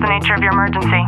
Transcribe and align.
the 0.00 0.08
nature 0.08 0.32
of 0.32 0.40
your 0.40 0.52
emergency? 0.52 1.04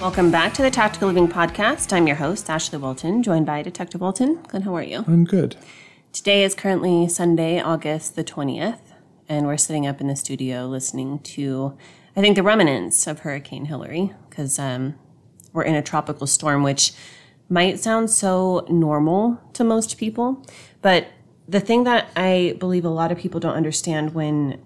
Welcome 0.00 0.30
back 0.30 0.54
to 0.54 0.62
the 0.62 0.70
Tactical 0.70 1.08
Living 1.08 1.28
Podcast. 1.28 1.92
I'm 1.92 2.06
your 2.06 2.16
host, 2.16 2.46
Ashlie 2.46 2.80
Walton, 2.80 3.22
joined 3.22 3.44
by 3.44 3.62
Detective 3.62 4.00
Walton. 4.00 4.42
Glenn, 4.48 4.62
how 4.62 4.74
are 4.74 4.82
you? 4.82 5.04
I'm 5.06 5.24
good. 5.24 5.56
Today 6.12 6.42
is 6.42 6.54
currently 6.54 7.06
Sunday, 7.06 7.60
August 7.60 8.16
the 8.16 8.24
20th, 8.24 8.80
and 9.28 9.46
we're 9.46 9.58
sitting 9.58 9.86
up 9.86 10.00
in 10.00 10.08
the 10.08 10.16
studio 10.16 10.66
listening 10.66 11.18
to, 11.20 11.76
I 12.14 12.20
think, 12.20 12.36
the 12.36 12.42
remnants 12.42 13.06
of 13.06 13.20
Hurricane 13.20 13.66
Hilary, 13.66 14.12
because 14.28 14.58
um, 14.58 14.94
we're 15.52 15.62
in 15.62 15.74
a 15.74 15.82
tropical 15.82 16.26
storm, 16.26 16.62
which 16.62 16.92
might 17.48 17.78
sound 17.78 18.10
so 18.10 18.66
normal 18.68 19.40
to 19.54 19.64
most 19.64 19.98
people. 19.98 20.44
But 20.80 21.08
the 21.48 21.60
thing 21.60 21.84
that 21.84 22.08
I 22.16 22.56
believe 22.58 22.84
a 22.84 22.90
lot 22.90 23.12
of 23.12 23.18
people 23.18 23.40
don't 23.40 23.54
understand 23.54 24.14
when 24.14 24.60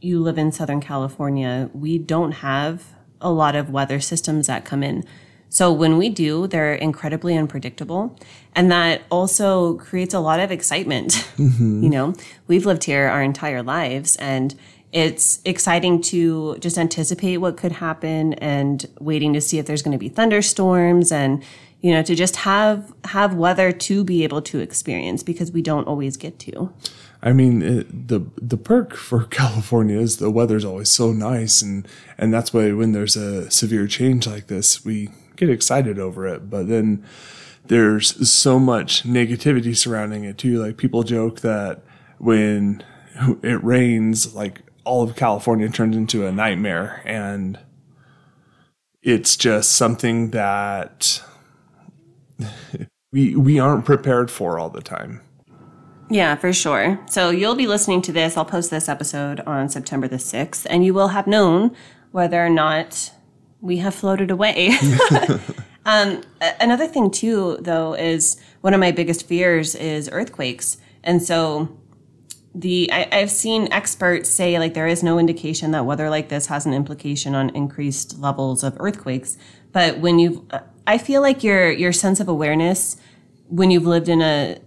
you 0.00 0.20
live 0.20 0.38
in 0.38 0.52
Southern 0.52 0.80
California, 0.80 1.70
we 1.72 1.98
don't 1.98 2.32
have 2.32 2.84
a 3.20 3.30
lot 3.30 3.56
of 3.56 3.70
weather 3.70 4.00
systems 4.00 4.46
that 4.46 4.64
come 4.64 4.82
in. 4.82 5.04
So 5.48 5.72
when 5.72 5.96
we 5.96 6.08
do, 6.08 6.46
they're 6.46 6.74
incredibly 6.74 7.36
unpredictable. 7.36 8.18
And 8.54 8.70
that 8.70 9.02
also 9.10 9.74
creates 9.74 10.12
a 10.12 10.20
lot 10.20 10.40
of 10.40 10.50
excitement. 10.50 11.28
You 11.38 11.90
know, 11.90 12.14
we've 12.48 12.66
lived 12.66 12.84
here 12.84 13.06
our 13.06 13.22
entire 13.22 13.62
lives 13.62 14.16
and 14.16 14.54
it's 14.92 15.40
exciting 15.44 16.00
to 16.00 16.56
just 16.58 16.78
anticipate 16.78 17.38
what 17.38 17.56
could 17.56 17.72
happen 17.72 18.34
and 18.34 18.86
waiting 19.00 19.32
to 19.32 19.40
see 19.40 19.58
if 19.58 19.66
there's 19.66 19.82
going 19.82 19.92
to 19.92 19.98
be 19.98 20.08
thunderstorms 20.08 21.10
and 21.10 21.42
you 21.82 21.92
know 21.92 22.02
to 22.02 22.14
just 22.14 22.36
have 22.36 22.92
have 23.04 23.34
weather 23.34 23.72
to 23.72 24.04
be 24.04 24.24
able 24.24 24.40
to 24.42 24.58
experience 24.60 25.22
because 25.22 25.52
we 25.52 25.62
don't 25.62 25.86
always 25.86 26.16
get 26.16 26.38
to. 26.40 26.72
I 27.22 27.32
mean, 27.32 27.62
it, 27.62 28.08
the 28.08 28.22
the 28.40 28.56
perk 28.56 28.94
for 28.94 29.24
California 29.30 29.98
is 29.98 30.18
the 30.18 30.30
weather's 30.30 30.64
always 30.64 30.90
so 30.90 31.12
nice, 31.12 31.62
and 31.62 31.86
and 32.18 32.32
that's 32.32 32.52
why 32.52 32.72
when 32.72 32.92
there's 32.92 33.16
a 33.16 33.50
severe 33.50 33.86
change 33.86 34.26
like 34.26 34.46
this, 34.46 34.84
we 34.84 35.10
get 35.36 35.50
excited 35.50 35.98
over 35.98 36.26
it. 36.26 36.48
But 36.48 36.68
then 36.68 37.04
there's 37.66 38.28
so 38.30 38.58
much 38.58 39.04
negativity 39.04 39.76
surrounding 39.76 40.24
it 40.24 40.38
too. 40.38 40.62
Like 40.62 40.76
people 40.76 41.02
joke 41.02 41.40
that 41.40 41.82
when 42.18 42.82
it 43.42 43.62
rains, 43.64 44.34
like 44.34 44.62
all 44.86 45.02
of 45.02 45.16
California 45.16 45.68
turns 45.68 45.96
into 45.96 46.26
a 46.26 46.32
nightmare, 46.32 47.02
and 47.04 47.58
it's 49.02 49.36
just 49.36 49.72
something 49.72 50.30
that 50.30 51.22
we 53.12 53.34
we 53.34 53.58
aren't 53.58 53.84
prepared 53.84 54.30
for 54.30 54.58
all 54.58 54.70
the 54.70 54.80
time. 54.80 55.20
Yeah, 56.08 56.36
for 56.36 56.52
sure. 56.52 57.00
So 57.10 57.30
you'll 57.30 57.56
be 57.56 57.66
listening 57.66 58.00
to 58.02 58.12
this. 58.12 58.36
I'll 58.36 58.44
post 58.44 58.70
this 58.70 58.88
episode 58.88 59.40
on 59.40 59.68
September 59.68 60.06
the 60.06 60.16
6th, 60.16 60.64
and 60.70 60.84
you 60.84 60.94
will 60.94 61.08
have 61.08 61.26
known 61.26 61.74
whether 62.12 62.44
or 62.44 62.48
not 62.48 63.10
we 63.60 63.78
have 63.78 63.92
floated 63.92 64.30
away. 64.30 64.76
um, 65.84 66.22
another 66.60 66.86
thing, 66.86 67.10
too, 67.10 67.58
though, 67.60 67.94
is 67.94 68.40
one 68.60 68.72
of 68.72 68.78
my 68.78 68.92
biggest 68.92 69.26
fears 69.26 69.74
is 69.74 70.08
earthquakes. 70.12 70.76
And 71.02 71.20
so 71.20 71.76
the 72.56 72.90
I, 72.90 73.06
I've 73.12 73.30
seen 73.30 73.70
experts 73.70 74.30
say 74.30 74.58
like 74.58 74.72
there 74.72 74.86
is 74.86 75.02
no 75.02 75.18
indication 75.18 75.72
that 75.72 75.84
weather 75.84 76.08
like 76.08 76.30
this 76.30 76.46
has 76.46 76.64
an 76.64 76.72
implication 76.72 77.34
on 77.34 77.50
increased 77.50 78.18
levels 78.18 78.64
of 78.64 78.74
earthquakes. 78.80 79.36
But 79.72 79.98
when 79.98 80.18
you've, 80.18 80.40
I 80.86 80.96
feel 80.96 81.20
like 81.20 81.44
your 81.44 81.70
your 81.70 81.92
sense 81.92 82.18
of 82.18 82.28
awareness 82.28 82.96
when 83.48 83.70
you've 83.70 83.86
lived 83.86 84.08
in 84.08 84.22
a 84.22 84.58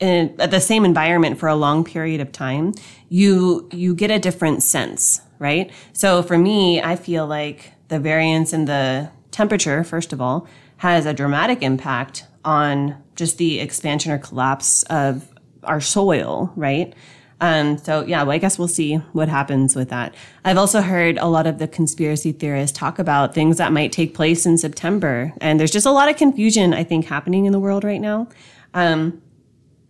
in 0.00 0.34
the 0.36 0.60
same 0.60 0.84
environment 0.84 1.38
for 1.38 1.48
a 1.48 1.54
long 1.54 1.84
period 1.84 2.20
of 2.20 2.32
time, 2.32 2.74
you 3.08 3.68
you 3.72 3.94
get 3.94 4.10
a 4.10 4.18
different 4.18 4.64
sense, 4.64 5.20
right? 5.38 5.70
So 5.92 6.20
for 6.20 6.36
me, 6.36 6.82
I 6.82 6.96
feel 6.96 7.28
like 7.28 7.72
the 7.88 8.00
variance 8.00 8.52
in 8.52 8.64
the 8.64 9.10
temperature, 9.30 9.84
first 9.84 10.12
of 10.12 10.20
all, 10.20 10.48
has 10.78 11.06
a 11.06 11.14
dramatic 11.14 11.62
impact 11.62 12.26
on 12.44 13.00
just 13.14 13.38
the 13.38 13.60
expansion 13.60 14.10
or 14.10 14.18
collapse 14.18 14.82
of 14.84 15.33
our 15.66 15.80
soil, 15.80 16.52
right? 16.56 16.94
Um, 17.40 17.78
so 17.78 18.04
yeah, 18.04 18.22
well, 18.22 18.30
I 18.30 18.38
guess 18.38 18.58
we'll 18.58 18.68
see 18.68 18.94
what 19.12 19.28
happens 19.28 19.74
with 19.76 19.90
that. 19.90 20.14
I've 20.44 20.56
also 20.56 20.80
heard 20.80 21.18
a 21.18 21.26
lot 21.26 21.46
of 21.46 21.58
the 21.58 21.68
conspiracy 21.68 22.32
theorists 22.32 22.76
talk 22.76 22.98
about 22.98 23.34
things 23.34 23.58
that 23.58 23.72
might 23.72 23.92
take 23.92 24.14
place 24.14 24.46
in 24.46 24.56
September, 24.56 25.32
and 25.40 25.58
there's 25.58 25.70
just 25.70 25.86
a 25.86 25.90
lot 25.90 26.08
of 26.08 26.16
confusion, 26.16 26.72
I 26.72 26.84
think, 26.84 27.06
happening 27.06 27.44
in 27.44 27.52
the 27.52 27.60
world 27.60 27.84
right 27.84 28.00
now. 28.00 28.28
Um, 28.72 29.20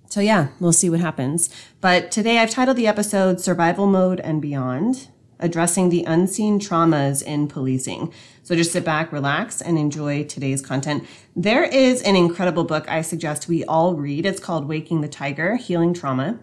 so 0.09 0.21
yeah, 0.21 0.49
we'll 0.61 0.73
see 0.73 0.91
what 0.91 1.01
happens. 1.01 1.51
But 1.81 2.11
today 2.11 2.39
I've 2.39 2.51
titled 2.51 2.77
the 2.77 2.87
episode 2.87 3.41
Survival 3.41 3.87
Mode 3.87 4.21
and 4.21 4.41
Beyond, 4.41 5.09
addressing 5.45 5.91
the 5.91 6.05
unseen 6.05 6.59
traumas 6.59 7.23
in 7.23 7.47
policing. 7.47 8.13
So 8.43 8.57
just 8.57 8.73
sit 8.73 8.85
back, 8.85 9.13
relax, 9.13 9.61
and 9.61 9.79
enjoy 9.79 10.25
today's 10.25 10.63
content. 10.63 11.05
There 11.37 11.65
is 11.65 12.01
an 12.03 12.17
incredible 12.17 12.65
book 12.65 12.89
I 12.89 13.03
suggest 13.03 13.47
we 13.47 13.63
all 13.65 13.95
read. 13.95 14.25
It's 14.25 14.41
called 14.41 14.67
Waking 14.67 15.03
the 15.03 15.09
Tiger, 15.09 15.57
Healing 15.57 15.93
Trauma. 15.93 16.41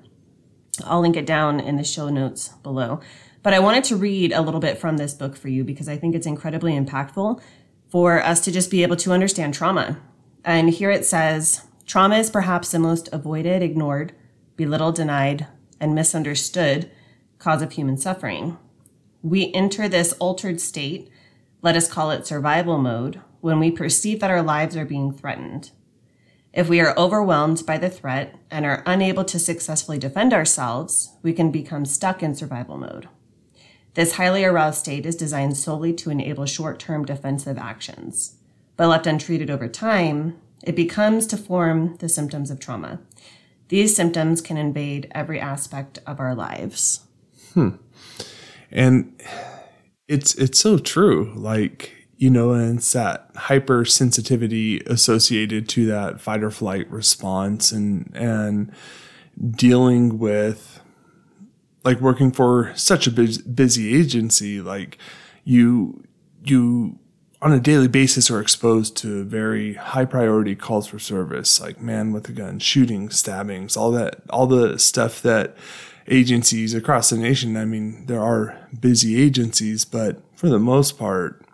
I'll 0.85 1.01
link 1.01 1.17
it 1.17 1.25
down 1.25 1.59
in 1.59 1.77
the 1.77 1.83
show 1.83 2.09
notes 2.09 2.49
below. 2.61 3.01
But 3.41 3.55
I 3.55 3.59
wanted 3.59 3.83
to 3.85 3.95
read 3.95 4.31
a 4.31 4.41
little 4.41 4.59
bit 4.59 4.77
from 4.77 4.97
this 4.97 5.15
book 5.15 5.35
for 5.35 5.49
you 5.49 5.63
because 5.63 5.89
I 5.89 5.97
think 5.97 6.13
it's 6.13 6.27
incredibly 6.27 6.73
impactful 6.73 7.41
for 7.89 8.23
us 8.23 8.39
to 8.41 8.51
just 8.51 8.69
be 8.69 8.83
able 8.83 8.97
to 8.97 9.13
understand 9.13 9.55
trauma. 9.55 9.99
And 10.45 10.69
here 10.69 10.91
it 10.91 11.05
says, 11.05 11.65
Trauma 11.87 12.17
is 12.17 12.29
perhaps 12.29 12.71
the 12.71 12.79
most 12.79 13.09
avoided, 13.11 13.63
ignored, 13.63 14.13
belittled, 14.57 14.95
denied, 14.95 15.47
and 15.79 15.95
misunderstood 15.95 16.91
cause 17.39 17.63
of 17.63 17.71
human 17.71 17.97
suffering. 17.97 18.57
We 19.23 19.53
enter 19.53 19.87
this 19.87 20.13
altered 20.13 20.59
state, 20.59 21.09
let 21.61 21.75
us 21.75 21.91
call 21.91 22.11
it 22.11 22.25
survival 22.25 22.77
mode, 22.77 23.21
when 23.39 23.59
we 23.59 23.71
perceive 23.71 24.19
that 24.19 24.31
our 24.31 24.41
lives 24.41 24.75
are 24.75 24.85
being 24.85 25.11
threatened. 25.11 25.71
If 26.53 26.67
we 26.67 26.81
are 26.81 26.97
overwhelmed 26.97 27.65
by 27.65 27.77
the 27.77 27.89
threat 27.89 28.35
and 28.49 28.65
are 28.65 28.83
unable 28.85 29.23
to 29.25 29.39
successfully 29.39 29.97
defend 29.97 30.33
ourselves, 30.33 31.15
we 31.21 31.33
can 31.33 31.51
become 31.51 31.85
stuck 31.85 32.21
in 32.21 32.35
survival 32.35 32.77
mode. 32.77 33.07
This 33.93 34.13
highly 34.13 34.43
aroused 34.43 34.79
state 34.79 35.05
is 35.05 35.15
designed 35.15 35.55
solely 35.55 35.93
to 35.93 36.09
enable 36.09 36.45
short 36.45 36.79
term 36.79 37.05
defensive 37.05 37.57
actions. 37.57 38.35
But 38.75 38.87
left 38.87 39.07
untreated 39.07 39.49
over 39.49 39.67
time, 39.67 40.39
it 40.63 40.75
becomes 40.75 41.27
to 41.27 41.37
form 41.37 41.95
the 41.97 42.09
symptoms 42.09 42.51
of 42.51 42.59
trauma. 42.59 42.99
These 43.69 43.95
symptoms 43.95 44.41
can 44.41 44.57
invade 44.57 45.09
every 45.11 45.39
aspect 45.39 45.99
of 46.05 46.19
our 46.19 46.35
lives. 46.35 47.01
Hmm. 47.53 47.69
And 48.71 49.21
it's 50.07 50.35
it's 50.35 50.59
so 50.59 50.77
true 50.77 51.31
like 51.35 51.93
you 52.17 52.29
know 52.29 52.51
and 52.51 52.77
it's 52.77 52.91
that 52.93 53.33
hypersensitivity 53.33 54.85
associated 54.87 55.67
to 55.69 55.85
that 55.85 56.21
fight 56.21 56.43
or 56.43 56.51
flight 56.51 56.89
response 56.91 57.71
and 57.71 58.11
and 58.13 58.71
dealing 59.55 60.19
with 60.19 60.81
like 61.83 61.99
working 61.99 62.31
for 62.31 62.71
such 62.75 63.07
a 63.07 63.11
bus- 63.11 63.39
busy 63.39 63.97
agency 63.97 64.61
like 64.61 64.97
you 65.43 66.03
you 66.43 66.97
on 67.41 67.51
a 67.51 67.59
daily 67.59 67.87
basis 67.87 68.29
are 68.29 68.39
exposed 68.39 68.95
to 68.95 69.23
very 69.23 69.73
high 69.73 70.05
priority 70.05 70.55
calls 70.55 70.87
for 70.87 70.99
service 70.99 71.59
like 71.59 71.81
man 71.81 72.11
with 72.11 72.29
a 72.29 72.31
gun 72.31 72.59
shootings 72.59 73.17
stabbings 73.17 73.75
all 73.75 73.91
that 73.91 74.21
all 74.29 74.45
the 74.45 74.77
stuff 74.77 75.21
that 75.21 75.55
agencies 76.07 76.73
across 76.73 77.09
the 77.09 77.17
nation 77.17 77.55
i 77.57 77.65
mean 77.65 78.05
there 78.07 78.21
are 78.21 78.57
busy 78.79 79.21
agencies 79.21 79.85
but 79.85 80.21
for 80.35 80.49
the 80.49 80.59
most 80.59 80.97
part 80.97 81.45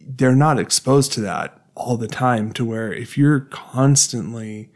they're 0.00 0.36
not 0.36 0.58
exposed 0.58 1.12
to 1.12 1.20
that 1.20 1.60
all 1.74 1.96
the 1.96 2.08
time 2.08 2.52
to 2.52 2.64
where 2.64 2.92
if 2.92 3.16
you're 3.18 3.40
constantly 3.40 4.70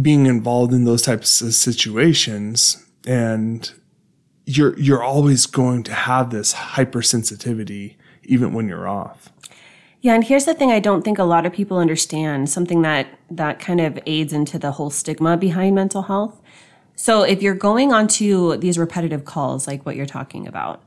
being 0.00 0.26
involved 0.26 0.72
in 0.72 0.84
those 0.84 1.02
types 1.02 1.40
of 1.42 1.54
situations 1.54 2.84
and 3.06 3.72
you're 4.46 4.78
you're 4.78 5.02
always 5.02 5.46
going 5.46 5.82
to 5.82 5.92
have 5.92 6.30
this 6.30 6.54
hypersensitivity 6.54 7.96
even 8.24 8.52
when 8.52 8.68
you're 8.68 8.88
off 8.88 9.30
Yeah, 10.02 10.14
and 10.14 10.24
here's 10.24 10.46
the 10.46 10.54
thing 10.54 10.72
I 10.72 10.80
don't 10.80 11.02
think 11.02 11.20
a 11.20 11.24
lot 11.24 11.46
of 11.46 11.52
people 11.52 11.78
understand, 11.78 12.50
something 12.50 12.82
that 12.82 13.06
that 13.30 13.60
kind 13.60 13.80
of 13.80 14.00
aids 14.04 14.32
into 14.32 14.58
the 14.58 14.72
whole 14.72 14.90
stigma 14.90 15.36
behind 15.36 15.76
mental 15.76 16.02
health. 16.02 16.42
So 17.02 17.24
if 17.24 17.42
you're 17.42 17.56
going 17.56 17.92
onto 17.92 18.56
these 18.58 18.78
repetitive 18.78 19.24
calls 19.24 19.66
like 19.66 19.84
what 19.84 19.96
you're 19.96 20.06
talking 20.06 20.46
about, 20.46 20.84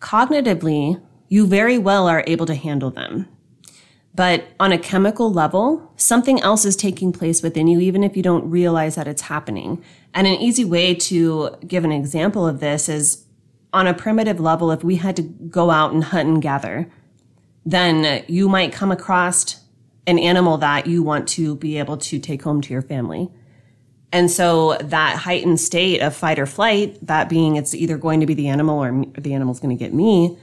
cognitively, 0.00 1.00
you 1.28 1.46
very 1.46 1.78
well 1.78 2.08
are 2.08 2.24
able 2.26 2.44
to 2.46 2.56
handle 2.56 2.90
them. 2.90 3.28
But 4.12 4.48
on 4.58 4.72
a 4.72 4.78
chemical 4.78 5.32
level, 5.32 5.92
something 5.94 6.40
else 6.40 6.64
is 6.64 6.74
taking 6.74 7.12
place 7.12 7.40
within 7.40 7.68
you, 7.68 7.78
even 7.78 8.02
if 8.02 8.16
you 8.16 8.22
don't 8.24 8.50
realize 8.50 8.96
that 8.96 9.06
it's 9.06 9.22
happening. 9.22 9.80
And 10.12 10.26
an 10.26 10.32
easy 10.32 10.64
way 10.64 10.92
to 10.92 11.50
give 11.64 11.84
an 11.84 11.92
example 11.92 12.44
of 12.44 12.58
this 12.58 12.88
is 12.88 13.24
on 13.72 13.86
a 13.86 13.94
primitive 13.94 14.40
level, 14.40 14.72
if 14.72 14.82
we 14.82 14.96
had 14.96 15.14
to 15.14 15.22
go 15.22 15.70
out 15.70 15.92
and 15.92 16.02
hunt 16.02 16.28
and 16.28 16.42
gather, 16.42 16.90
then 17.64 18.24
you 18.26 18.48
might 18.48 18.72
come 18.72 18.90
across 18.90 19.60
an 20.04 20.18
animal 20.18 20.58
that 20.58 20.88
you 20.88 21.04
want 21.04 21.28
to 21.28 21.54
be 21.54 21.78
able 21.78 21.96
to 21.98 22.18
take 22.18 22.42
home 22.42 22.60
to 22.62 22.72
your 22.72 22.82
family. 22.82 23.30
And 24.12 24.30
so 24.30 24.76
that 24.80 25.16
heightened 25.16 25.60
state 25.60 26.00
of 26.00 26.14
fight 26.14 26.38
or 26.38 26.46
flight, 26.46 26.98
that 27.06 27.28
being 27.28 27.56
it's 27.56 27.74
either 27.74 27.98
going 27.98 28.20
to 28.20 28.26
be 28.26 28.34
the 28.34 28.48
animal 28.48 28.82
or 28.82 29.04
the 29.18 29.34
animal's 29.34 29.60
going 29.60 29.76
to 29.76 29.78
get 29.78 29.92
me, 29.92 30.38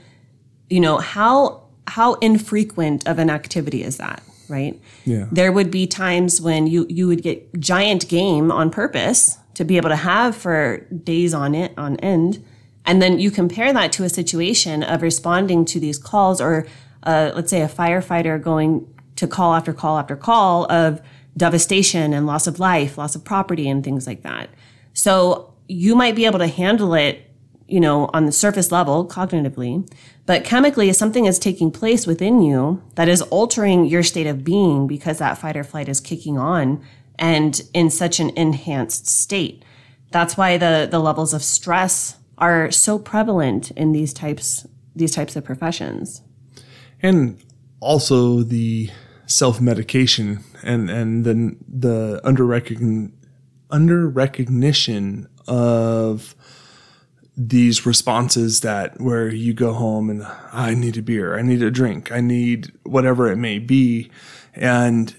you 0.70 0.80
know, 0.80 0.98
how 0.98 1.62
how 1.88 2.14
infrequent 2.14 3.06
of 3.06 3.18
an 3.18 3.30
activity 3.30 3.82
is 3.82 3.96
that, 3.96 4.22
right? 4.48 4.80
Yeah. 5.04 5.26
There 5.30 5.52
would 5.52 5.70
be 5.70 5.86
times 5.86 6.40
when 6.40 6.66
you 6.66 6.86
you 6.88 7.08
would 7.08 7.22
get 7.22 7.58
giant 7.58 8.08
game 8.08 8.52
on 8.52 8.70
purpose 8.70 9.38
to 9.54 9.64
be 9.64 9.76
able 9.76 9.88
to 9.88 9.96
have 9.96 10.36
for 10.36 10.78
days 11.02 11.34
on 11.34 11.54
it 11.54 11.72
on 11.76 11.96
end. 11.96 12.44
And 12.84 13.02
then 13.02 13.18
you 13.18 13.32
compare 13.32 13.72
that 13.72 13.90
to 13.92 14.04
a 14.04 14.08
situation 14.08 14.84
of 14.84 15.02
responding 15.02 15.64
to 15.66 15.80
these 15.80 15.98
calls 15.98 16.40
or 16.40 16.66
uh, 17.02 17.32
let's 17.34 17.50
say 17.50 17.62
a 17.62 17.68
firefighter 17.68 18.40
going 18.40 18.86
to 19.16 19.26
call 19.26 19.54
after 19.54 19.72
call 19.72 19.98
after 19.98 20.14
call 20.14 20.70
of 20.70 21.00
devastation 21.36 22.12
and 22.12 22.26
loss 22.26 22.46
of 22.46 22.58
life, 22.58 22.96
loss 22.98 23.14
of 23.14 23.24
property, 23.24 23.68
and 23.68 23.84
things 23.84 24.06
like 24.06 24.22
that. 24.22 24.50
So 24.92 25.54
you 25.68 25.94
might 25.94 26.16
be 26.16 26.26
able 26.26 26.38
to 26.38 26.46
handle 26.46 26.94
it, 26.94 27.30
you 27.68 27.80
know, 27.80 28.08
on 28.14 28.26
the 28.26 28.32
surface 28.32 28.72
level 28.72 29.06
cognitively, 29.06 29.88
but 30.24 30.44
chemically, 30.44 30.92
something 30.92 31.26
is 31.26 31.38
taking 31.38 31.70
place 31.70 32.06
within 32.06 32.40
you 32.40 32.82
that 32.94 33.08
is 33.08 33.22
altering 33.22 33.84
your 33.86 34.02
state 34.02 34.26
of 34.26 34.44
being 34.44 34.86
because 34.86 35.18
that 35.18 35.38
fight 35.38 35.56
or 35.56 35.64
flight 35.64 35.88
is 35.88 36.00
kicking 36.00 36.38
on 36.38 36.84
and 37.18 37.62
in 37.74 37.90
such 37.90 38.20
an 38.20 38.30
enhanced 38.36 39.06
state. 39.06 39.64
That's 40.10 40.36
why 40.36 40.56
the, 40.56 40.88
the 40.90 40.98
levels 40.98 41.34
of 41.34 41.42
stress 41.42 42.16
are 42.38 42.70
so 42.70 42.98
prevalent 42.98 43.70
in 43.72 43.92
these 43.92 44.12
types 44.12 44.66
these 44.94 45.14
types 45.14 45.36
of 45.36 45.44
professions. 45.44 46.22
And 47.02 47.38
also 47.80 48.42
the 48.42 48.88
self 49.26 49.60
medication 49.60 50.40
and 50.62 50.88
and 50.88 51.24
the 51.24 51.56
the 51.68 52.20
under 52.24 52.44
recogn, 52.44 53.12
under 53.70 54.08
recognition 54.08 55.28
of 55.46 56.34
these 57.36 57.84
responses 57.84 58.60
that 58.60 58.98
where 58.98 59.28
you 59.28 59.52
go 59.52 59.74
home 59.74 60.08
and 60.08 60.26
I 60.52 60.74
need 60.74 60.96
a 60.96 61.02
beer, 61.02 61.38
I 61.38 61.42
need 61.42 61.62
a 61.62 61.70
drink, 61.70 62.10
I 62.10 62.20
need 62.20 62.72
whatever 62.84 63.30
it 63.30 63.36
may 63.36 63.58
be, 63.58 64.10
and 64.54 65.14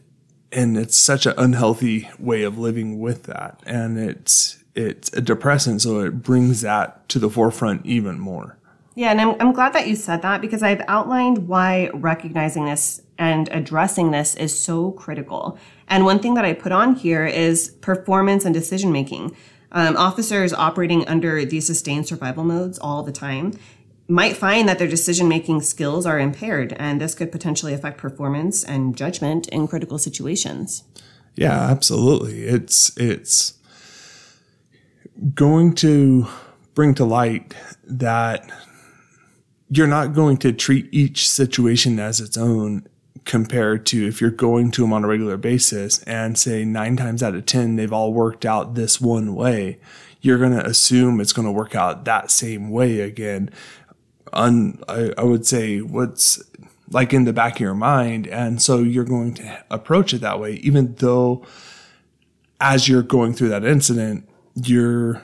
and 0.51 0.77
it's 0.77 0.97
such 0.97 1.25
an 1.25 1.33
unhealthy 1.37 2.09
way 2.17 2.43
of 2.43 2.57
living 2.57 2.99
with 2.99 3.23
that, 3.23 3.61
and 3.65 3.99
it's 3.99 4.63
it's 4.73 5.11
a 5.13 5.21
depressant, 5.21 5.81
so 5.81 5.99
it 5.99 6.23
brings 6.23 6.61
that 6.61 7.07
to 7.09 7.19
the 7.19 7.29
forefront 7.29 7.85
even 7.85 8.19
more. 8.19 8.57
Yeah, 8.95 9.11
and 9.11 9.21
I'm, 9.21 9.35
I'm 9.39 9.51
glad 9.51 9.73
that 9.73 9.87
you 9.87 9.95
said 9.95 10.23
that 10.23 10.41
because 10.41 10.63
I've 10.63 10.81
outlined 10.87 11.47
why 11.47 11.91
recognizing 11.93 12.65
this 12.65 13.01
and 13.17 13.49
addressing 13.51 14.11
this 14.11 14.35
is 14.35 14.57
so 14.57 14.91
critical. 14.91 15.57
And 15.87 16.05
one 16.05 16.19
thing 16.19 16.33
that 16.35 16.45
I 16.45 16.53
put 16.53 16.71
on 16.71 16.95
here 16.95 17.25
is 17.25 17.69
performance 17.81 18.45
and 18.45 18.53
decision 18.53 18.91
making. 18.91 19.35
Um, 19.71 19.97
officers 19.97 20.53
operating 20.53 21.07
under 21.07 21.43
these 21.45 21.65
sustained 21.65 22.07
survival 22.07 22.43
modes 22.43 22.79
all 22.79 23.03
the 23.03 23.11
time 23.11 23.53
might 24.07 24.37
find 24.37 24.67
that 24.69 24.79
their 24.79 24.87
decision 24.87 25.27
making 25.27 25.61
skills 25.61 26.05
are 26.05 26.19
impaired, 26.19 26.73
and 26.79 27.01
this 27.01 27.13
could 27.13 27.31
potentially 27.31 27.73
affect 27.73 27.97
performance 27.97 28.63
and 28.63 28.95
judgment 28.95 29.47
in 29.49 29.67
critical 29.67 29.97
situations. 29.97 30.83
Yeah, 31.35 31.51
absolutely. 31.51 32.45
It's 32.45 32.95
it's 32.97 33.55
going 35.33 35.75
to 35.75 36.27
bring 36.73 36.93
to 36.95 37.05
light 37.05 37.53
that 37.83 38.49
you're 39.69 39.87
not 39.87 40.13
going 40.13 40.37
to 40.37 40.53
treat 40.53 40.87
each 40.91 41.29
situation 41.29 41.99
as 41.99 42.21
its 42.21 42.37
own 42.37 42.87
compared 43.27 43.85
to 43.85 44.07
if 44.07 44.21
you're 44.21 44.31
going 44.31 44.71
to 44.71 44.81
them 44.81 44.93
on 44.93 45.03
a 45.03 45.07
regular 45.07 45.37
basis 45.37 46.01
and 46.03 46.37
say 46.37 46.63
nine 46.65 46.95
times 46.95 47.21
out 47.21 47.35
of 47.35 47.45
10, 47.45 47.75
they've 47.75 47.93
all 47.93 48.13
worked 48.13 48.45
out 48.45 48.73
this 48.73 48.99
one 48.99 49.35
way, 49.35 49.79
you're 50.21 50.39
going 50.39 50.53
to 50.53 50.65
assume 50.65 51.19
it's 51.19 51.33
going 51.33 51.45
to 51.45 51.51
work 51.51 51.75
out 51.75 52.05
that 52.05 52.31
same 52.31 52.71
way 52.71 53.01
again. 53.01 53.51
Un, 54.33 54.81
I, 54.87 55.11
I 55.17 55.23
would 55.23 55.45
say 55.45 55.81
what's 55.81 56.41
like 56.89 57.13
in 57.13 57.25
the 57.25 57.33
back 57.33 57.55
of 57.55 57.59
your 57.59 57.75
mind. 57.75 58.27
And 58.27 58.61
so 58.61 58.79
you're 58.79 59.03
going 59.03 59.33
to 59.35 59.63
approach 59.69 60.13
it 60.13 60.21
that 60.21 60.39
way, 60.39 60.53
even 60.53 60.95
though 60.95 61.45
as 62.61 62.87
you're 62.87 63.03
going 63.03 63.33
through 63.33 63.49
that 63.49 63.65
incident, 63.65 64.27
you're 64.55 65.21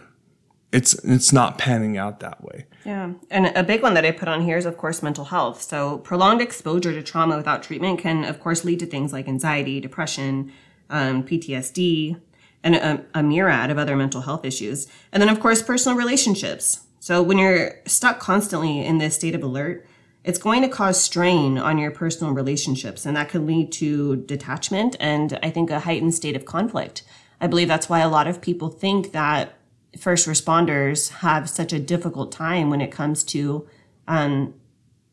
it's 0.73 0.95
it's 1.05 1.31
not 1.31 1.59
panning 1.59 1.97
out 1.97 2.19
that 2.19 2.43
way. 2.43 2.65
Yeah. 2.83 3.13
And 3.29 3.55
a 3.55 3.63
big 3.63 3.83
one 3.83 3.93
that 3.93 4.03
I 4.03 4.11
put 4.11 4.27
on 4.27 4.41
here 4.41 4.57
is 4.57 4.65
of 4.65 4.75
course 4.75 5.03
mental 5.03 5.25
health. 5.25 5.61
So 5.61 5.99
prolonged 5.99 6.41
exposure 6.41 6.91
to 6.91 7.03
trauma 7.03 7.37
without 7.37 7.61
treatment 7.61 7.99
can 7.99 8.25
of 8.25 8.39
course 8.39 8.65
lead 8.65 8.79
to 8.79 8.87
things 8.87 9.13
like 9.13 9.27
anxiety, 9.27 9.79
depression, 9.79 10.51
um, 10.89 11.23
PTSD, 11.23 12.19
and 12.63 12.75
a, 12.75 13.05
a 13.13 13.21
myriad 13.21 13.69
of 13.69 13.77
other 13.77 13.95
mental 13.95 14.21
health 14.21 14.43
issues. 14.43 14.87
And 15.11 15.21
then 15.21 15.29
of 15.29 15.39
course 15.39 15.61
personal 15.61 15.97
relationships. 15.97 16.81
So 16.99 17.21
when 17.21 17.37
you're 17.37 17.75
stuck 17.85 18.19
constantly 18.19 18.83
in 18.83 18.97
this 18.97 19.15
state 19.15 19.35
of 19.35 19.43
alert, 19.43 19.85
it's 20.23 20.39
going 20.39 20.61
to 20.63 20.69
cause 20.69 20.99
strain 20.99 21.57
on 21.59 21.77
your 21.77 21.91
personal 21.91 22.33
relationships 22.33 23.05
and 23.05 23.15
that 23.15 23.29
could 23.29 23.45
lead 23.45 23.71
to 23.73 24.15
detachment 24.15 24.95
and 24.99 25.37
I 25.43 25.51
think 25.51 25.69
a 25.69 25.81
heightened 25.81 26.15
state 26.15 26.35
of 26.35 26.45
conflict. 26.45 27.03
I 27.39 27.45
believe 27.45 27.67
that's 27.67 27.89
why 27.89 27.99
a 27.99 28.09
lot 28.09 28.25
of 28.25 28.41
people 28.41 28.69
think 28.69 29.11
that 29.11 29.53
first 29.97 30.27
responders 30.27 31.09
have 31.09 31.49
such 31.49 31.73
a 31.73 31.79
difficult 31.79 32.31
time 32.31 32.69
when 32.69 32.81
it 32.81 32.91
comes 32.91 33.23
to 33.23 33.67
um, 34.07 34.53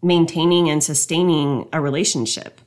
maintaining 0.02 0.68
and 0.70 0.82
sustaining 0.82 1.68
a 1.72 1.80
relationship. 1.80 2.60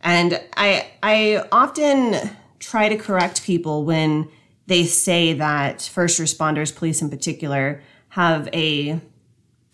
And 0.00 0.40
I 0.56 0.86
I 1.02 1.44
often 1.50 2.30
try 2.58 2.88
to 2.88 2.96
correct 2.96 3.44
people 3.44 3.84
when 3.84 4.28
they 4.66 4.84
say 4.84 5.32
that 5.34 5.82
first 5.82 6.20
responders, 6.20 6.74
police 6.74 7.02
in 7.02 7.10
particular, 7.10 7.82
have 8.10 8.48
a 8.52 9.00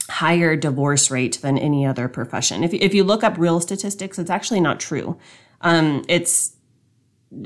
higher 0.08 0.56
divorce 0.56 1.10
rate 1.10 1.40
than 1.42 1.56
any 1.56 1.86
other 1.86 2.08
profession. 2.08 2.64
If, 2.64 2.74
if 2.74 2.92
you 2.92 3.04
look 3.04 3.24
up 3.24 3.38
real 3.38 3.60
statistics, 3.60 4.18
it's 4.18 4.30
actually 4.30 4.60
not 4.60 4.80
true. 4.80 5.18
Um, 5.60 6.04
it's 6.08 6.56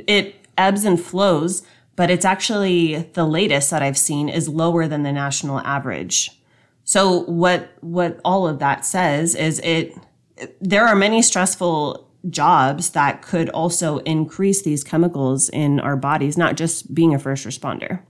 it 0.07 0.35
ebbs 0.57 0.85
and 0.85 1.01
flows 1.01 1.63
but 1.97 2.11
it's 2.11 2.25
actually 2.25 2.97
the 3.15 3.27
latest 3.27 3.71
that 3.71 3.83
I've 3.83 3.99
seen 3.99 4.29
is 4.29 4.49
lower 4.49 4.87
than 4.87 5.03
the 5.03 5.13
national 5.13 5.61
average. 5.61 6.31
So 6.85 7.23
what 7.23 7.71
what 7.81 8.21
all 8.25 8.47
of 8.47 8.59
that 8.61 8.85
says 8.85 9.35
is 9.35 9.59
it 9.61 9.97
there 10.61 10.87
are 10.87 10.95
many 10.95 11.23
stressful 11.23 12.07
jobs 12.29 12.91
that 12.91 13.23
could 13.23 13.49
also 13.51 13.99
increase 13.99 14.63
these 14.63 14.85
chemicals 14.85 15.49
in 15.49 15.81
our 15.81 15.97
bodies, 15.97 16.37
not 16.37 16.57
just 16.57 16.95
being 16.95 17.15
a 17.15 17.19
first 17.19 17.47
responder. 17.47 18.01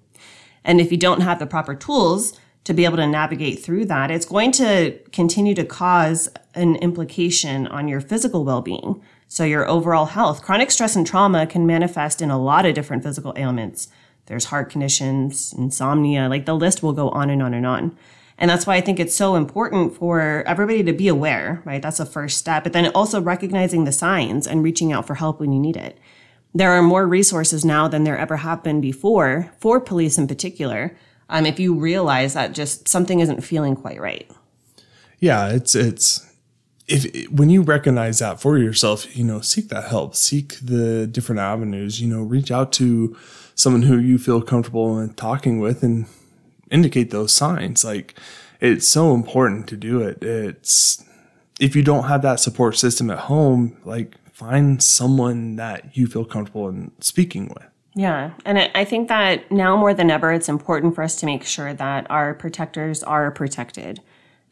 And 0.64 0.80
if 0.80 0.90
you 0.90 0.99
don't 0.99 1.20
have 1.20 1.38
the 1.38 1.46
proper 1.46 1.75
tools 1.75 2.38
to 2.64 2.75
be 2.75 2.84
able 2.84 2.96
to 2.96 3.06
navigate 3.06 3.62
through 3.62 3.84
that, 3.84 4.10
it's 4.10 4.26
going 4.26 4.50
to 4.52 4.99
continue 5.12 5.54
to 5.54 5.64
cause 5.64 6.28
an 6.54 6.76
implication 6.76 7.66
on 7.68 7.87
your 7.87 8.00
physical 8.00 8.44
well-being. 8.44 9.00
So 9.28 9.45
your 9.45 9.68
overall 9.68 10.06
health, 10.06 10.42
chronic 10.42 10.71
stress 10.71 10.97
and 10.97 11.06
trauma 11.06 11.47
can 11.47 11.66
manifest 11.66 12.23
in 12.23 12.30
a 12.30 12.40
lot 12.40 12.64
of 12.64 12.75
different 12.75 13.02
physical 13.02 13.35
ailments. 13.37 13.88
There's 14.26 14.47
heart 14.47 14.71
conditions, 14.71 15.52
insomnia, 15.56 16.28
like 16.28 16.47
the 16.47 16.54
list 16.54 16.83
will 16.83 16.92
go 16.92 17.11
on 17.11 17.30
and 17.30 17.42
on 17.42 17.54
and 17.54 17.66
on. 17.66 17.97
And 18.38 18.50
that's 18.50 18.66
why 18.66 18.76
I 18.76 18.80
think 18.80 19.00
it's 19.00 19.14
so 19.14 19.35
important 19.35 19.97
for 19.97 20.45
everybody 20.47 20.83
to 20.83 20.92
be 20.92 21.09
aware, 21.09 21.62
right? 21.64 21.80
That's 21.80 21.99
the 21.99 22.06
first 22.06 22.37
step. 22.37 22.64
But 22.64 22.73
then 22.73 22.88
also 22.88 23.21
recognizing 23.21 23.85
the 23.85 23.92
signs 23.92 24.47
and 24.47 24.62
reaching 24.62 24.92
out 24.92 25.06
for 25.06 25.14
help 25.14 25.40
when 25.40 25.52
you 25.52 25.61
need 25.61 25.76
it. 25.76 25.99
There 26.54 26.73
are 26.73 26.83
more 26.83 27.06
resources 27.06 27.64
now 27.64 27.88
than 27.88 28.04
there 28.04 28.18
ever 28.18 28.38
have 28.38 28.62
been 28.62 28.80
before 28.80 29.50
for 29.59 29.80
police 29.80 30.18
in 30.18 30.26
particular. 30.26 30.97
Um, 31.28 31.47
if 31.47 31.59
you 31.59 31.75
realize 31.75 32.35
that 32.35 32.52
just 32.52 32.88
something 32.88 33.21
isn't 33.21 33.42
feeling 33.42 33.75
quite 33.75 34.00
right. 34.00 34.30
Yeah, 35.18 35.49
it's 35.49 35.75
it's 35.75 36.25
if 36.88 37.28
when 37.30 37.50
you 37.50 37.62
recognize 37.62 38.20
that 38.20 38.40
for 38.40 38.58
yourself, 38.58 39.16
you 39.16 39.24
know, 39.24 39.40
seek 39.40 39.68
that 39.68 39.84
help, 39.84 40.14
seek 40.14 40.58
the 40.60 41.06
different 41.06 41.40
avenues, 41.40 42.00
you 42.00 42.08
know, 42.08 42.22
reach 42.22 42.50
out 42.50 42.72
to 42.74 43.16
someone 43.54 43.82
who 43.82 43.98
you 43.98 44.18
feel 44.18 44.40
comfortable 44.40 44.98
in 45.00 45.14
talking 45.14 45.58
with 45.58 45.82
and 45.82 46.06
indicate 46.70 47.10
those 47.10 47.32
signs. 47.32 47.84
Like 47.84 48.18
it's 48.60 48.86
so 48.86 49.14
important 49.14 49.68
to 49.68 49.76
do 49.76 50.00
it. 50.00 50.22
It's 50.22 51.04
if 51.58 51.74
you 51.74 51.82
don't 51.82 52.04
have 52.04 52.22
that 52.22 52.38
support 52.38 52.76
system 52.76 53.10
at 53.10 53.20
home, 53.20 53.76
like 53.84 54.16
find 54.32 54.82
someone 54.82 55.56
that 55.56 55.96
you 55.96 56.06
feel 56.06 56.24
comfortable 56.24 56.68
in 56.68 56.92
speaking 57.00 57.48
with. 57.48 57.66
Yeah. 57.94 58.32
And 58.44 58.58
I 58.58 58.84
think 58.84 59.08
that 59.08 59.50
now 59.50 59.74
more 59.74 59.94
than 59.94 60.10
ever, 60.10 60.30
it's 60.30 60.50
important 60.50 60.94
for 60.94 61.02
us 61.02 61.16
to 61.16 61.26
make 61.26 61.44
sure 61.44 61.72
that 61.72 62.08
our 62.10 62.34
protectors 62.34 63.02
are 63.02 63.30
protected 63.30 64.02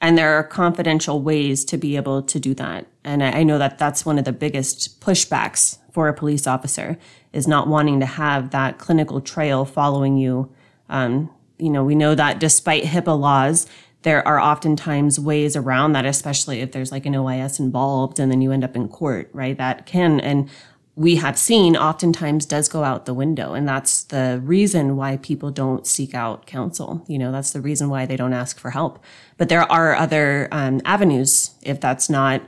and 0.01 0.19
there 0.19 0.35
are 0.35 0.45
confidential 0.45 1.23
ways 1.23 1.65
to 1.67 1.79
be 1.79 1.97
able 1.97 2.23
to 2.23 2.39
do 2.39 2.55
that. 2.55 2.87
And 3.05 3.23
I, 3.23 3.43
know 3.43 3.59
that 3.59 3.79
that's 3.79 4.05
one 4.05 4.19
of 4.19 4.25
the 4.25 4.33
biggest 4.33 5.01
pushbacks 5.01 5.79
for 5.93 6.09
a 6.09 6.15
police 6.15 6.47
officer 6.47 6.99
is 7.33 7.47
not 7.47 7.69
wanting 7.69 8.01
to 8.01 8.07
have 8.07 8.51
that 8.51 8.79
clinical 8.79 9.21
trail 9.21 9.65
following 9.65 10.17
you. 10.17 10.51
Um, 10.89 11.31
you 11.59 11.71
know, 11.71 11.85
we 11.85 11.95
know 11.95 12.15
that 12.15 12.39
despite 12.39 12.85
HIPAA 12.85 13.19
laws, 13.19 13.67
there 14.03 14.27
are 14.29 14.39
oftentimes 14.39 15.19
ways 15.19 15.57
around 15.57 15.93
that, 15.93 16.05
especially 16.05 16.61
if 16.61 16.73
there's 16.73 16.93
like 16.93 17.07
an 17.07 17.15
OIS 17.15 17.59
involved 17.59 18.19
and 18.19 18.31
then 18.31 18.43
you 18.43 18.53
end 18.53 18.65
up 18.65 18.77
in 18.77 18.89
court, 18.89 19.31
right? 19.33 19.57
That 19.57 19.87
can, 19.87 20.21
and 20.21 20.51
we 20.97 21.17
have 21.17 21.37
seen 21.37 21.77
oftentimes 21.77 22.47
does 22.47 22.69
go 22.69 22.85
out 22.85 23.05
the 23.05 23.15
window. 23.15 23.55
And 23.55 23.67
that's 23.67 24.05
the 24.05 24.41
reason 24.45 24.97
why 24.97 25.17
people 25.17 25.51
don't 25.51 25.87
seek 25.87 26.15
out 26.15 26.47
counsel. 26.47 27.05
You 27.09 27.19
know, 27.19 27.33
that's 27.33 27.51
the 27.51 27.61
reason 27.61 27.89
why 27.89 28.07
they 28.07 28.17
don't 28.17 28.33
ask 28.33 28.59
for 28.59 28.71
help. 28.71 29.03
But 29.37 29.49
there 29.49 29.71
are 29.71 29.95
other 29.97 30.49
um, 30.53 30.81
avenues 30.85 31.51
if 31.63 31.81
that's 31.81 32.09
not 32.09 32.43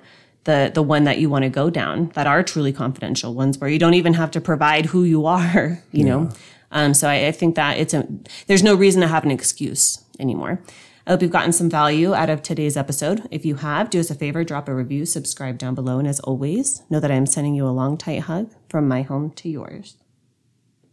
the 0.46 0.70
the 0.72 0.82
one 0.82 1.04
that 1.04 1.18
you 1.18 1.28
want 1.28 1.42
to 1.42 1.50
go 1.50 1.68
down 1.68 2.10
that 2.14 2.26
are 2.26 2.42
truly 2.42 2.72
confidential 2.72 3.34
ones 3.34 3.58
where 3.58 3.68
you 3.68 3.78
don't 3.78 3.94
even 3.94 4.14
have 4.14 4.30
to 4.30 4.40
provide 4.40 4.86
who 4.86 5.04
you 5.04 5.26
are 5.26 5.82
you 5.92 6.04
know 6.04 6.30
um, 6.70 6.94
so 6.94 7.08
I, 7.08 7.26
I 7.26 7.32
think 7.32 7.56
that 7.56 7.78
it's 7.78 7.92
a 7.92 8.06
there's 8.46 8.62
no 8.62 8.74
reason 8.74 9.02
to 9.02 9.08
have 9.08 9.24
an 9.24 9.30
excuse 9.30 10.04
anymore 10.18 10.60
I 11.06 11.12
hope 11.12 11.22
you've 11.22 11.30
gotten 11.30 11.52
some 11.52 11.70
value 11.70 12.14
out 12.14 12.30
of 12.30 12.42
today's 12.42 12.76
episode. 12.76 13.28
If 13.30 13.44
you 13.44 13.54
have, 13.56 13.90
do 13.90 14.00
us 14.00 14.10
a 14.10 14.14
favor, 14.16 14.42
drop 14.42 14.66
a 14.66 14.74
review, 14.74 15.06
subscribe 15.06 15.56
down 15.56 15.76
below, 15.76 16.00
and 16.00 16.08
as 16.08 16.18
always, 16.18 16.82
know 16.90 16.98
that 16.98 17.12
I 17.12 17.14
am 17.14 17.26
sending 17.26 17.54
you 17.54 17.64
a 17.64 17.70
long, 17.70 17.96
tight 17.96 18.22
hug 18.22 18.50
from 18.68 18.88
my 18.88 19.02
home 19.02 19.30
to 19.36 19.48
yours. 19.48 19.96